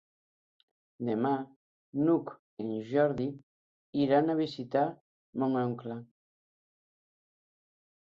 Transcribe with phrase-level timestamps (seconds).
[1.09, 1.33] Demà
[2.07, 2.31] n'Hug
[2.65, 3.29] i en Jordi
[4.07, 4.85] iran a visitar
[5.45, 6.03] mon oncle.